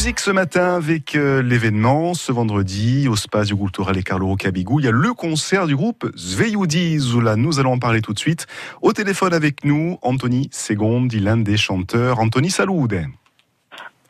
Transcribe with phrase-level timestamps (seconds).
[0.00, 4.80] Musique ce matin avec euh, l'événement ce vendredi au Spazio Culturale Carlo Roccabigou.
[4.80, 7.36] Il y a le concert du groupe Sveioudi Zula.
[7.36, 8.46] Nous allons en parler tout de suite.
[8.80, 12.18] Au téléphone avec nous, Anthony Segondi, l'un des chanteurs.
[12.18, 13.10] Anthony, salute.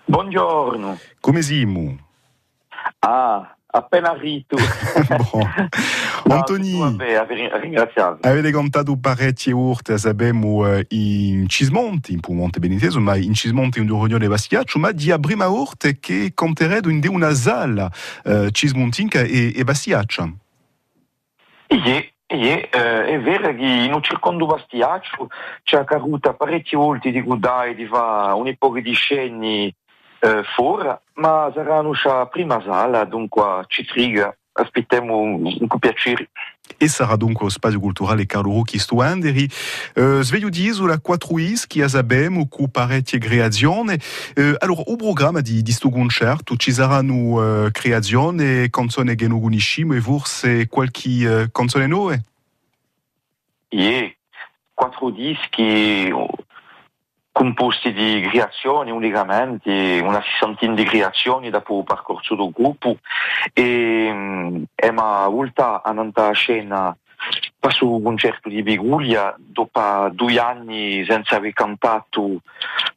[0.08, 0.96] Buongiorno.
[1.20, 1.96] Come siamo?
[3.02, 4.58] Ah, appena rito.
[5.32, 5.44] bon.
[6.30, 6.44] No,
[7.58, 8.20] ringraziarvi.
[8.28, 13.86] avete cantato parecchie urte, sappiamo, eh, in Cismonti, in Piemonte Beniteso, ma in Cismonti in
[13.86, 17.90] Durignone Bastiaccio, ma di prima urte che canteredo in de una sala
[18.24, 20.32] eh, cismontinca e, e Bastiaccia.
[21.66, 25.28] Ie, ie, eh, è vero che in un circondo bastiaccio
[25.62, 29.72] c'è caruta parecchi volti di gudai di va un po' di sceni
[30.20, 34.34] eh, fuori, ma saranno la prima sala, dunque ci triga.
[34.52, 36.28] Aspettiamo un piacere.
[36.76, 39.48] E sarà dunque lo spazio culturale Carlo Rocchi Stuanderi.
[39.94, 43.94] Uh, sveglio di Isola Quattruis, che abbiamo con parecchie creazioni.
[44.36, 49.40] Uh, allora, il programma di, di sto concerto ci saranno uh, creazioni, canzoni che non
[49.40, 52.18] conosciamo e forse qualche uh, canzone nuova?
[53.70, 54.16] Ie,
[54.74, 56.28] quattro dischi oh,
[57.40, 62.98] composti di creazioni unicamente, una sessantina di creazioni dopo il percorso del gruppo.
[63.54, 66.94] E, mm, e ma volta andata a scena
[67.58, 72.42] passo un concerto di Biguglia dopo due anni senza aver cantato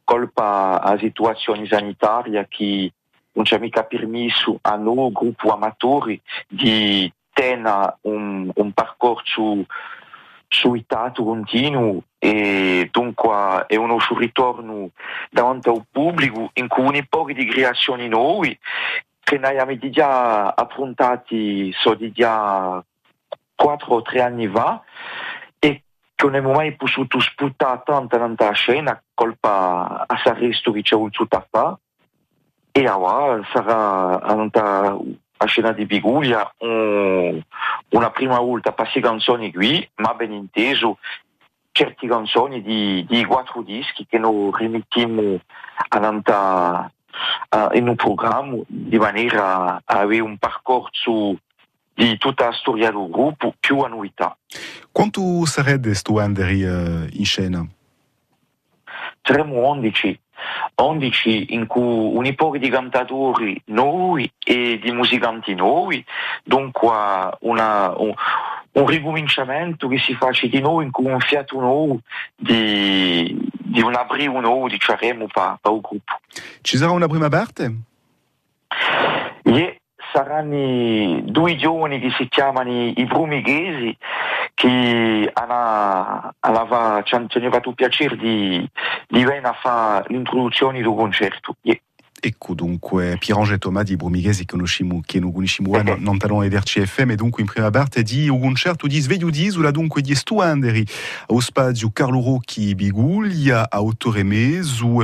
[0.04, 2.92] colpa a situazione sanitaria che
[3.32, 9.64] non ci ha mica permesso a noi, gruppo amatori, di tenere un, un percorso
[10.54, 14.90] suitato continuo e dunque è uno ritorno
[15.30, 18.58] davanti al pubblico in cui un po' di creazioni nuove
[19.20, 22.82] che noi abbiamo già affrontati so di già
[23.56, 24.80] 4 o 3 anni fa
[25.58, 25.82] e
[26.14, 31.26] che non abbiamo mai potuto sputare tanto nella scena colpa a Saresto che c'è voluto
[31.50, 31.76] fare
[32.70, 34.96] e ora sarà andata
[35.44, 37.40] a scena di Biguglia un,
[37.90, 40.98] una prima volta passi canzoni qui, ma ben inteso
[41.74, 45.40] certe canzoni di, di quattro dischi che noi rimettiamo
[45.88, 46.90] a,
[47.72, 51.36] in un programma di maniera a avere un percorso
[51.92, 54.36] di tutta la storia del gruppo più a novità.
[54.90, 57.66] Quanto sarebbe Stuanderi uh, in scena?
[59.22, 60.20] Saremo 11
[60.76, 66.04] 11 in cui un po' di cantatori nuovi e di musicanti nuovi,
[66.42, 66.90] dunque
[67.40, 68.12] una, un,
[68.72, 72.00] un ricominciamento che si faccia di nuovo in cui un fiato nuovo
[72.34, 76.20] di, di un abrigo nuovo diciamo per, per il gruppo.
[76.60, 77.74] Ci sarà una prima parte?
[79.44, 79.74] Yeah,
[80.12, 83.96] saranno due giovani che si chiamano i Brumighesi
[84.54, 88.68] che hanno, hanno, ci hanno fatto piacere di,
[89.08, 91.56] di venire a fare l'introduzione del concerto.
[92.26, 97.10] Ecco dunque Pierange Thomas di Brumighesi che conosciamo, che non conosciamo non, non talon RCFM
[97.10, 100.14] e dunque in prima parte di un concerto di di dunque di
[101.26, 105.02] allo spazio Carlo Rocchi Biguglia a Ottoreme su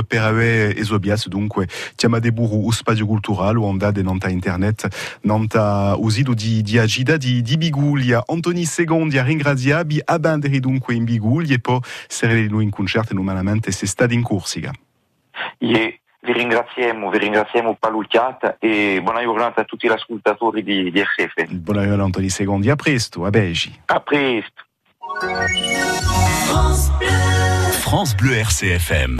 [0.75, 6.63] esobias dunque chiama de buru o spazio culturale o andate nanta internet nanta usido di,
[6.63, 11.59] di agida di, di Biguglia Antoni Segondi a ringraziabi a banderi dunque in Biguglia e
[11.59, 14.73] poi saremo noi in concerto numanamente se sta in Corsica.
[15.59, 16.00] Yeah.
[16.23, 21.51] Vi ringraziamo, vi ringraziamo Palucchiata e buona giornata a tutti gli ascoltatori di, di RCF.
[21.51, 23.81] Buona giornata Antonio Secondi, a presto, a Belgi.
[23.85, 24.61] A presto.
[27.81, 29.09] France Bleu RCFM.